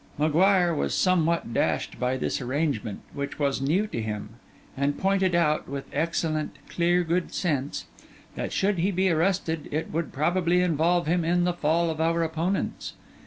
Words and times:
M'Guire 0.17 0.73
was 0.73 0.95
somewhat 0.95 1.53
dashed 1.53 1.99
by 1.99 2.17
this 2.17 2.41
arrangement, 2.41 3.01
which 3.13 3.37
was 3.37 3.61
new 3.61 3.85
to 3.85 4.01
him: 4.01 4.29
and 4.75 4.97
pointed 4.97 5.35
out, 5.35 5.69
with 5.69 5.85
excellent, 5.93 6.55
clear 6.67 7.03
good 7.03 7.31
sense, 7.31 7.85
that 8.33 8.51
should 8.51 8.79
he 8.79 8.89
be 8.89 9.11
arrested, 9.11 9.69
it 9.71 9.91
would 9.93 10.11
probably 10.11 10.59
involve 10.63 11.05
him 11.05 11.23
in 11.23 11.43
the 11.43 11.53
fall 11.53 11.91
of 11.91 12.01
our 12.01 12.23
opponents. 12.23 12.93